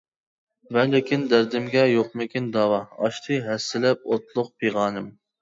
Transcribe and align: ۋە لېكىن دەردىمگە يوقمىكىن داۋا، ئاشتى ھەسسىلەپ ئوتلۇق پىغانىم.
ۋە 0.77 0.85
لېكىن 0.93 1.27
دەردىمگە 1.33 1.83
يوقمىكىن 1.91 2.47
داۋا، 2.57 2.81
ئاشتى 2.97 3.39
ھەسسىلەپ 3.51 4.11
ئوتلۇق 4.11 4.53
پىغانىم. 4.65 5.09